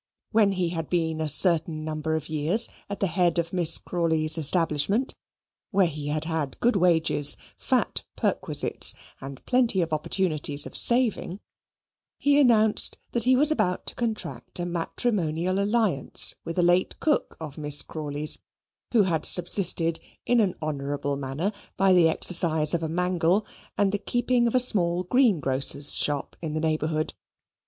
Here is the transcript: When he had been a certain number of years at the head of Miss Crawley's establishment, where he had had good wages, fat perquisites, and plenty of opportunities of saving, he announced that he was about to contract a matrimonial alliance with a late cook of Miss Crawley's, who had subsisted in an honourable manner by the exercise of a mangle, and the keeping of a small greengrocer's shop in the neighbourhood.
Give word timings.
When 0.31 0.53
he 0.53 0.69
had 0.69 0.89
been 0.89 1.21
a 1.21 1.29
certain 1.29 1.85
number 1.85 2.15
of 2.15 2.27
years 2.27 2.69
at 2.89 2.99
the 3.01 3.05
head 3.05 3.37
of 3.37 3.53
Miss 3.53 3.77
Crawley's 3.77 4.35
establishment, 4.35 5.13
where 5.69 5.85
he 5.85 6.07
had 6.07 6.25
had 6.25 6.59
good 6.59 6.75
wages, 6.75 7.37
fat 7.55 8.03
perquisites, 8.15 8.95
and 9.19 9.45
plenty 9.45 9.79
of 9.79 9.93
opportunities 9.93 10.65
of 10.65 10.75
saving, 10.75 11.39
he 12.17 12.39
announced 12.41 12.97
that 13.11 13.25
he 13.25 13.35
was 13.35 13.51
about 13.51 13.85
to 13.85 13.93
contract 13.93 14.59
a 14.59 14.65
matrimonial 14.65 15.59
alliance 15.59 16.33
with 16.43 16.57
a 16.57 16.63
late 16.63 16.99
cook 16.99 17.37
of 17.39 17.59
Miss 17.59 17.83
Crawley's, 17.83 18.41
who 18.93 19.03
had 19.03 19.23
subsisted 19.23 19.99
in 20.25 20.39
an 20.39 20.55
honourable 20.63 21.15
manner 21.15 21.51
by 21.77 21.93
the 21.93 22.09
exercise 22.09 22.73
of 22.73 22.81
a 22.81 22.89
mangle, 22.89 23.45
and 23.77 23.91
the 23.91 23.99
keeping 23.99 24.47
of 24.47 24.55
a 24.55 24.59
small 24.59 25.03
greengrocer's 25.03 25.93
shop 25.93 26.35
in 26.41 26.55
the 26.55 26.59
neighbourhood. 26.59 27.13